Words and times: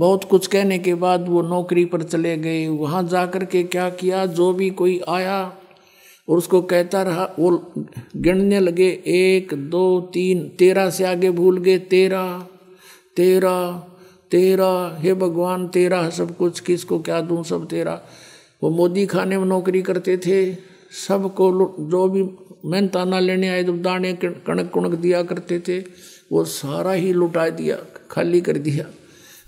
बहुत 0.00 0.24
कुछ 0.24 0.46
कहने 0.46 0.78
के 0.78 0.94
बाद 0.94 1.28
वो 1.28 1.42
नौकरी 1.42 1.84
पर 1.84 2.02
चले 2.02 2.36
गए। 2.36 2.66
वहाँ 2.68 3.02
जा 3.04 3.24
कर 3.26 3.44
के 3.44 3.62
क्या 3.64 3.88
किया? 3.90 4.24
जो 4.26 4.52
भी 4.52 4.68
कोई 4.70 5.00
आया 5.08 5.40
और 6.28 6.38
उसको 6.38 6.60
कहता 6.62 7.02
रहा, 7.02 7.24
वो 7.38 7.72
गिनने 8.16 8.60
लगे, 8.60 8.88
एक, 9.06 9.54
दो, 9.70 10.00
तीन, 10.14 10.48
तेरह 10.58 10.90
से 10.90 11.04
आगे 11.04 11.30
भूल 11.30 11.58
गए। 11.58 11.78
तेरह 11.78 12.46
तेरह 13.16 13.82
तेरा 14.30 14.98
हे 14.98 15.14
भगवान 15.14 15.66
तेरा 15.68 16.08
सब 16.10 16.36
कुछ, 16.36 16.60
किसको 16.60 16.98
क्या 16.98 17.20
दूँ, 17.20 17.42
सब 17.44 17.66
तेरा 17.68 18.00
वो 18.62 18.70
मोदी 18.70 19.06
खाने 19.06 19.38
में 19.38 19.44
नौकरी 19.46 19.82
करते 19.82 20.16
थे। 20.16 20.54
सबको 21.06 21.50
जो 21.90 22.06
भी 22.08 22.22
मेहनताना 22.64 23.18
लेने 23.18 23.48
आए 23.48 23.64
तो 23.64 23.72
दाने 23.78 24.12
कणक, 24.14 24.70
कुणक 24.70 24.94
दिया 24.94 25.22
करते 25.22 25.58
थे, 25.58 25.78
वो 26.32 26.44
सारा 26.44 26.92
ही 26.92 27.12
लुटा 27.12 27.48
दिया, 27.50 27.76
खाली 28.10 28.40
कर 28.40 28.58
दिया। 28.58 28.86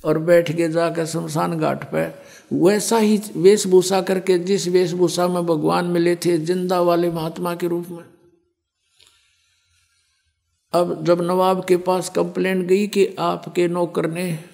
और 0.04 0.18
बैठ 0.18 0.50
के 0.56 0.68
जाकर 0.68 1.06
शमशान 1.06 1.58
घाट 1.58 1.84
पर 1.84 2.22
वैसा 2.52 2.98
ही 2.98 3.20
वेशभूषा 3.36 4.00
करके 4.00 4.38
जिस 4.38 4.68
वेशभूषा 4.68 5.28
में 5.28 5.46
भगवान 5.46 5.86
मिले 5.86 6.16
थे, 6.16 6.38
ज़िंदा 6.38 6.80
वाले 6.80 7.10
महात्मा 7.10 7.54
के 7.54 7.68
रूप 7.68 7.88
में। 7.90 8.04
अब 10.72 11.04
जब 11.04 11.22
नवाब 11.22 11.64
के 11.64 11.76
पास 11.76 12.08
कंप्लेंट 12.08 12.66
गई 12.66 12.86
कि 12.86 13.06
आपके 13.18 13.68
नौकर 13.68 14.10
ने 14.10 14.44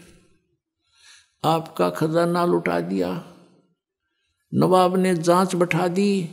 आपका 1.45 1.91
खजाना 1.91 2.45
लुटा 2.47 2.81
दिया, 2.81 3.11
नवाब 4.53 4.97
ने 4.97 5.15
जाँच 5.15 5.55
बैठा 5.55 5.89
दी 5.89 6.29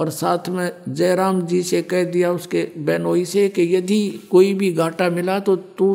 और 0.00 0.10
साथ 0.10 0.48
में 0.48 0.70
जयराम 0.88 1.40
जी 1.42 1.62
से 1.62 1.82
कह 1.82 2.04
दिया 2.04 2.32
उसके 2.32 2.62
बहनोई 2.78 3.24
से 3.24 3.48
कि 3.48 3.74
यदि 3.76 4.08
कोई 4.30 4.54
भी 4.54 4.72
घाटा 4.72 5.08
मिला 5.10 5.38
तो 5.40 5.56
तू 5.56 5.94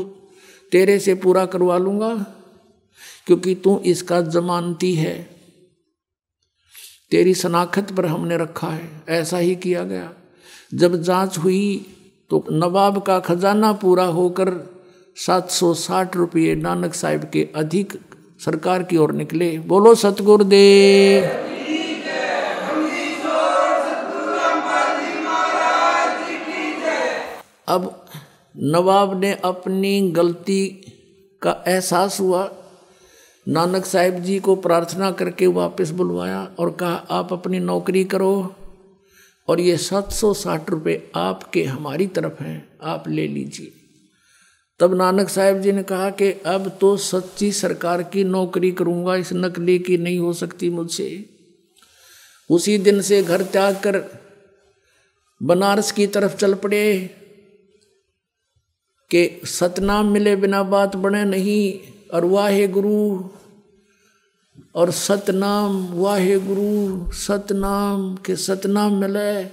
तेरे 0.72 0.98
से 1.00 1.16
पूरा 1.16 1.46
करवा 1.46 1.78
लूँगा, 1.78 2.14
क्योंकि 3.28 3.56
तू 3.56 3.78
इसका 3.86 4.22
जमानती 4.30 4.94
है। 4.94 5.16
तेरी 7.12 7.34
शनाख्त 7.34 7.92
पर 7.92 8.06
हमने 8.06 8.38
रखा 8.38 8.68
है, 8.68 8.90
ऐसा 9.10 9.38
ही 9.38 9.56
किया 9.56 9.84
गया। 9.84 10.12
जब 10.74 11.02
जाँच 11.02 11.38
हुई 11.38 11.96
तो 12.32 12.46
नवाब 12.52 13.02
का 13.02 13.20
खजाना 13.20 13.72
पूरा 13.74 14.04
होकर 14.08 14.50
सात 15.18 15.50
सौ 15.52 15.74
साठ 15.74 16.16
रुपये 16.16 16.56
नानक 16.56 16.94
साहिब 16.94 17.24
के 17.34 17.48
अधिक 17.56 17.94
सरकार 18.40 18.84
की 18.84 18.98
ओर 18.98 19.12
निकले। 19.12 19.58
बोलो, 19.60 19.94
सतगुरुदेव। 19.96 21.24
अब 27.68 28.06
नवाब 28.60 29.20
ने 29.20 29.34
अपनी 29.34 30.12
गलती 30.12 30.68
का 31.42 31.64
एहसास 31.68 32.20
हुआ। 32.20 32.52
नानक 33.48 33.86
साहिब 33.86 34.16
जी 34.16 34.40
को 34.40 34.56
प्रार्थना 34.56 35.12
करके 35.12 35.48
वापस 35.48 35.90
बुलवाया 35.90 36.52
और 36.60 36.72
कहा, 36.72 36.94
आप 36.94 37.34
अपनी 37.34 37.60
नौकरी 37.60 38.04
करो 38.04 38.56
और 39.48 39.60
ये 39.60 39.78
सात 39.78 40.12
सौ 40.12 40.34
साठ 40.34 40.70
रुपये 40.70 41.12
आपके, 41.16 41.64
हमारी 41.64 42.08
तरफ़ 42.08 42.44
हैं, 42.44 42.78
आप 42.84 43.08
ले 43.08 43.28
लीजिए। 43.28 43.72
तब 44.80 44.94
नानक 44.94 45.30
साहब 45.30 45.62
जी 45.62 45.72
ने 45.72 45.84
कहा 45.84 46.10
कि 46.10 46.32
अब 46.32 46.78
तो 46.82 46.98
सच्ची 46.98 47.52
सरकार 47.52 48.04
की 48.04 48.24
नौकरी 48.24 48.72
करूँगा, 48.72 49.16
इस 49.16 49.34
नकली 49.34 49.80
की 49.80 49.98
नहीं 49.98 50.20
हो 50.20 50.34
सकती 50.34 50.70
मुझसे। 50.70 51.26
उसी 52.50 52.78
दिन 52.78 53.02
से 53.02 53.24
घर 53.24 53.42
त्याग 53.42 53.76
कर 53.76 54.04
बनारस 55.44 55.92
की 55.92 56.08
तरफ़ 56.08 56.36
चल 56.36 56.54
पड़े। 56.54 57.16
कि 59.12 59.42
सतनाम 59.46 60.06
मिले 60.06 60.36
बिना 60.36 60.64
बात 60.64 60.96
बने 60.96 61.26
नहीं। 61.26 61.80
और 62.14 62.26
वाहे 62.26 62.68
गुरु, 62.68 63.30
और 64.76 64.92
सतनाम, 64.92 65.94
वाहे 65.94 66.40
गुरु, 66.40 67.12
सतनाम 67.12 68.16
के 68.16 68.36
सतनाम 68.36 68.94
मिले। 68.96 69.46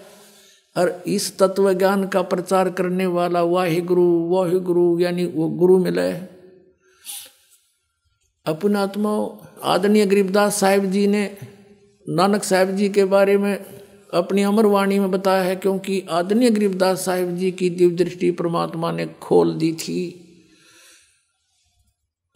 और 0.81 1.03
इस 1.07 1.39
तत्व 1.39 1.73
ज्ञान 1.73 2.07
का 2.07 2.23
प्रचार 2.23 2.71
करने 2.71 3.07
वाला 3.07 3.43
वाहे 3.43 3.81
गुरु 3.81 4.29
वाहे 4.29 4.59
गुरु, 4.59 5.01
यानी 5.01 5.27
वो 5.27 5.49
गुरु 5.49 5.79
मिले। 5.79 6.13
अपने 8.47 8.79
आत्मा, 8.79 9.39
आदरणीय 9.65 10.07
गरीबदास 10.07 10.61
साहिब 10.61 10.85
जी 10.85 11.07
ने, 11.07 11.37
नानक 12.09 12.45
साहिब 12.45 12.77
जी 12.77 12.89
के 12.89 13.05
बारे 13.05 13.39
में 13.39 13.65
अपनी 14.17 14.43
अमर 14.43 14.67
वाणी 14.67 14.99
में 14.99 15.11
बताया 15.11 15.43
है, 15.43 15.57
क्योंकि 15.57 16.03
आदरणीय 16.11 16.51
गरीबदास 16.51 17.05
साहिब 17.05 17.37
जी 17.37 17.51
की 17.53 17.71
दिव्य 17.71 17.97
दृष्टि 17.97 18.31
परमात्मा 18.31 18.93
ने 18.93 19.07
खोल 19.23 19.55
दी 19.55 19.73
थी। 19.73 20.23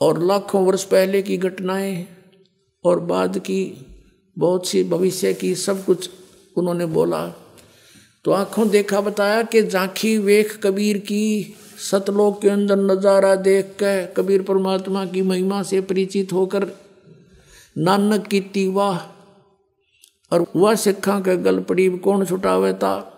और 0.00 0.22
लाखों 0.22 0.64
वर्ष 0.66 0.84
पहले 0.84 1.22
की 1.22 1.36
घटनाएँ 1.36 2.06
और 2.84 3.00
बाद 3.00 3.38
की 3.38 3.62
बहुत 4.36 4.68
सी 4.68 4.82
भविष्य 4.84 5.32
की 5.34 5.54
सब 5.54 5.84
कुछ 5.84 6.10
उन्होंने 6.56 6.86
बोला। 6.86 7.26
तो 8.24 8.32
आँखों 8.32 8.68
देखा 8.68 9.00
बताया 9.00 9.42
कि 9.42 9.62
झांकी 9.62 10.16
वेख 10.18 10.58
कबीर 10.62 10.98
की 10.98 11.54
सतलोक 11.90 12.40
के 12.42 12.48
अंदर 12.48 12.76
नज़ारा 12.76 13.34
देख 13.34 13.74
कर 13.80 14.14
कबीर 14.16 14.42
परमात्मा 14.42 15.04
की 15.06 15.22
महिमा 15.22 15.62
से 15.62 15.80
परिचित 15.80 16.32
होकर 16.32 16.66
नानक 17.78 18.26
की 18.26 18.40
तीवा 18.54 18.90
और 20.32 20.46
वह 20.56 20.74
सिखा 20.74 21.20
के 21.20 21.36
गल 21.36 21.60
पड़ी 21.60 21.98
कौन 21.98 22.24
छुटावे 22.24 22.72
था 22.72 23.16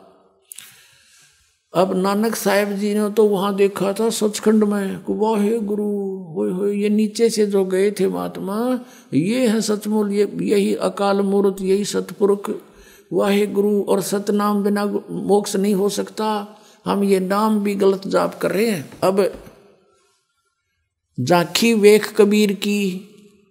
अब 1.75 1.97
नानक 1.97 2.35
साहेब 2.35 2.73
जी 2.73 2.95
ने 2.95 3.11
तो 3.11 3.27
वहाँ 3.27 3.57
देखा 3.57 3.93
था 3.93 4.11
सचखंड 4.11 4.65
में 4.65 5.01
वाहे 5.09 5.59
गुरु 5.59 5.85
हो 6.33 6.55
हो 6.55 6.67
ये 6.67 6.89
नीचे 6.89 7.31
से 7.31 7.47
जो 7.47 7.65
गए 7.65 7.91
थे 7.91 8.09
महात्मा, 8.09 8.81
ये 9.15 9.49
है 9.49 9.61
सचमूल, 9.61 10.13
ये, 10.13 10.33
यही 10.43 10.75
अकाल 10.75 11.21
मूर्त, 11.21 11.63
यही 11.63 11.85
सतपुरुष 11.85 12.55
वाहे 13.13 13.47
गुरु 13.47 13.83
और 13.83 14.01
सतनाम 14.01 14.63
बिना 14.63 14.85
मोक्ष 15.11 15.57
नहीं 15.57 15.75
हो 15.75 15.89
सकता। 15.89 16.57
हम 16.87 17.05
ये 17.05 17.21
नाम 17.21 17.61
भी 17.61 17.75
गलत 17.75 18.09
जाप 18.09 18.39
कर 18.39 18.51
रहे 18.51 18.67
हैं। 18.67 18.91
अब 19.03 19.33
झांकी 21.21 21.75
वेख 21.75 22.17
कबीर 22.17 22.53
की, 22.53 23.09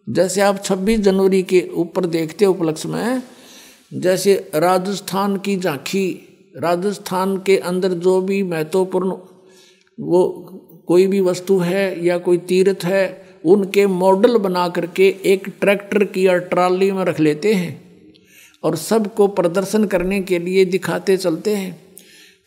जैसे 0.09 0.41
आप 0.41 0.63
26 0.63 0.99
जनवरी 0.99 1.43
के 1.43 1.69
ऊपर 1.75 2.05
देखते 2.05 2.45
उपलक्ष्य 2.45 2.89
में 2.89 3.21
जैसे 3.91 4.33
राजस्थान 4.55 5.37
की 5.37 5.55
झांकी, 5.57 6.09
राजस्थान 6.57 7.37
के 7.37 7.57
अंदर 7.57 7.89
जो 7.89 8.19
भी 8.21 8.41
महत्वपूर्ण 8.43 9.15
वो 9.97 10.27
कोई 10.87 11.07
भी 11.07 11.19
वस्तु 11.21 11.57
है 11.57 12.05
या 12.05 12.17
कोई 12.17 12.37
तीर्थ 12.37 12.85
है, 12.85 13.25
उनके 13.45 13.85
मॉडल 13.87 14.37
बना 14.37 14.67
करके 14.69 15.07
एक 15.25 15.47
ट्रैक्टर 15.61 16.03
की 16.03 16.25
या 16.27 16.37
ट्राली 16.37 16.91
में 16.91 17.03
रख 17.05 17.19
लेते 17.19 17.53
हैं 17.53 17.81
और 18.63 18.75
सबको 18.75 19.27
प्रदर्शन 19.27 19.85
करने 19.85 20.21
के 20.21 20.39
लिए 20.39 20.65
दिखाते 20.65 21.17
चलते 21.17 21.55
हैं। 21.55 21.79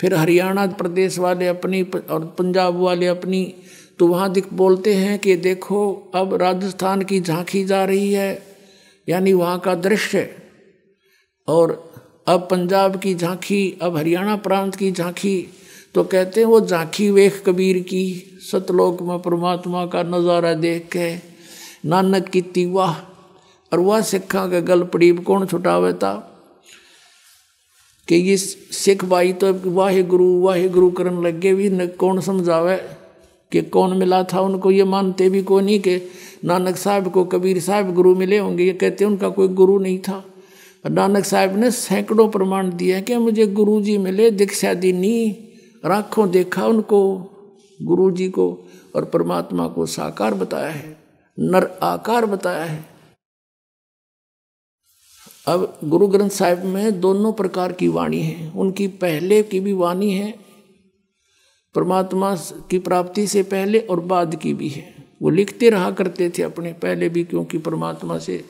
फिर 0.01 0.15
हरियाणा 0.15 0.67
प्रदेश 0.67 1.19
वाले 1.19 1.47
अपनी 1.47 1.83
और 1.83 2.25
पंजाब 2.39 2.77
वाले 2.77 3.07
अपनी 3.07 3.43
तो 3.99 4.07
वहाँ 4.07 4.33
दिख, 4.33 4.53
बोलते 4.53 4.95
हैं 4.95 5.19
कि 5.19 5.37
देखो, 5.37 6.13
अब 6.15 6.35
राजस्थान 6.35 7.03
की 7.03 7.21
झांकी 7.21 7.65
जा 7.65 7.85
रही 7.85 8.13
है, 8.13 8.43
यानी 9.09 9.33
वहाँ 9.33 9.59
का 9.59 9.75
दृश्य 9.75 10.29
और 11.49 11.93
अब 12.27 12.47
पंजाब 12.51 12.97
की 12.97 13.15
झांकी, 13.15 13.79
अब 13.83 13.97
हरियाणा 13.97 14.37
प्रांत 14.37 14.75
की 14.75 14.91
झांकी 14.93 15.37
तो 15.95 16.03
कहते 16.05 16.41
हैं 16.41 16.47
वो 16.49 16.61
झांकी 16.61 17.11
वेख 17.11 17.43
कबीर 17.47 17.79
की, 17.79 18.39
सतलोक 18.53 19.03
में 19.03 19.19
परमात्मा 19.23 19.85
का 19.87 20.03
नज़ारा 20.03 20.55
देख 20.55 20.89
के, 20.97 21.15
नानक 21.89 22.29
की 22.29 22.41
तीवा 22.41 22.87
और 23.73 23.81
वह 23.81 24.01
सिखा 24.01 24.47
के 24.47 24.61
गल 24.63 24.83
पड़ी 24.83 25.13
कौन 25.13 25.47
छुटावे 25.47 25.93
था 25.93 26.15
कि 28.09 28.15
ये 28.15 28.37
सिख 28.37 29.05
भाई 29.05 29.33
तो 29.33 29.53
वाहे 29.71 30.03
गुरु 30.03 30.27
वाहे 30.41 30.69
गुरु 30.69 30.91
करन 30.91 31.23
लगे 31.23 31.55
भी 31.55 31.71
न 31.71 31.87
कौन 31.87 32.21
समझावे? 32.21 32.77
कि 33.53 33.63
कौन 33.63 33.97
मिला 33.97 34.23
था 34.23 34.41
उनको 34.41 34.71
ये 34.71 34.85
मानते 34.85 35.29
भी 35.31 35.43
कोई 35.43 35.63
नहीं 35.63 35.81
कि 35.81 35.97
नानक 36.45 36.77
साहब 36.77 37.13
को 37.13 37.25
कबीर 37.25 37.61
साहब 37.61 37.95
गुरु 37.95 38.15
मिले 38.15 38.39
होंगे? 38.39 38.65
ये 38.65 38.73
कहते 38.73 39.05
उनका 39.05 39.29
कोई 39.29 39.49
गुरु 39.49 39.79
नहीं 39.79 39.99
था। 39.99 40.25
नानक 40.85 41.25
साहब 41.25 41.57
ने 41.57 41.71
सैकड़ों 41.71 42.29
प्रमाण 42.29 42.71
दिया 42.71 43.01
कि 43.01 43.17
मुझे 43.17 43.47
गुरु 43.47 43.81
जी 43.83 43.99
मिले, 43.99 44.31
दीक्षा 44.31 44.75
दी 44.75 44.93
नहीं 44.93 45.35
राखों 45.85 46.31
देखा 46.31 46.67
उनको 46.67 47.01
गुरु 47.81 48.11
जी 48.11 48.29
को 48.29 48.47
और 48.97 49.05
परमात्मा 49.05 49.67
को 49.69 49.87
साकार 49.87 50.35
बताया 50.35 50.71
है, 50.71 50.97
नर 51.39 51.65
आकार 51.83 52.27
बताया 52.27 52.65
है। 52.65 52.85
अब 55.49 55.79
गुरु 55.85 56.07
ग्रंथ 56.07 56.31
साहिब 56.31 56.65
में 56.65 57.01
दोनों 57.01 57.33
प्रकार 57.33 57.73
की 57.73 57.89
वाणी 57.89 58.21
है। 58.21 58.51
उनकी 58.51 58.87
पहले 58.89 59.43
की 59.43 59.61
भी 59.61 59.73
वाणी 59.73 60.11
है, 60.13 60.33
परमात्मा 61.75 62.35
की 62.71 62.79
प्राप्ति 62.79 63.27
से 63.27 63.43
पहले 63.43 63.79
और 63.81 64.01
बाद 64.01 64.35
की 64.35 64.55
भी 64.55 64.69
है। 64.69 64.95
वो 65.23 65.31
लिखते 65.31 65.71
रहा 65.71 65.91
करते 65.91 66.31
थे 66.31 66.43
अपने, 66.43 66.73
पहले 66.73 67.09
भी, 67.09 67.25
क्योंकि 67.25 67.59
परमात्मा 67.59 68.19
से 68.19 68.45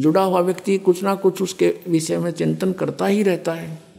जुड़ा 0.00 0.22
हुआ 0.22 0.40
व्यक्ति 0.40 0.78
कुछ 0.78 1.02
ना 1.02 1.14
कुछ 1.14 1.42
उसके 1.42 1.74
विषय 1.88 2.18
में 2.18 2.30
चिंतन 2.30 2.72
करता 2.72 3.06
ही 3.06 3.22
रहता 3.22 3.52
है। 3.52 3.89